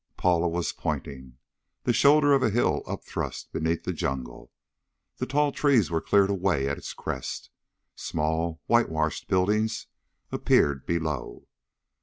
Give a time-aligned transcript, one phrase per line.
[0.17, 1.37] Paula was pointing.
[1.83, 4.51] The shoulder of a hill upthrust beneath the jungle.
[5.17, 7.51] The tall trees were cleared away at its crest.
[7.95, 9.85] Small, whitewashed buildings
[10.31, 11.47] appeared below.